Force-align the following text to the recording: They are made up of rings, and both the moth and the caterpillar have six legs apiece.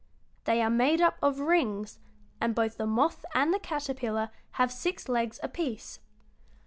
They 0.45 0.63
are 0.63 0.69
made 0.71 0.99
up 0.99 1.19
of 1.21 1.41
rings, 1.41 1.99
and 2.41 2.55
both 2.55 2.77
the 2.77 2.87
moth 2.87 3.23
and 3.35 3.53
the 3.53 3.59
caterpillar 3.59 4.31
have 4.53 4.71
six 4.71 5.07
legs 5.07 5.39
apiece. 5.43 5.99